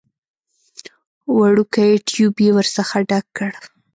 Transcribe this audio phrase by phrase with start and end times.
[1.37, 3.51] وړوکی ټيوب يې ورڅخه ډک کړ.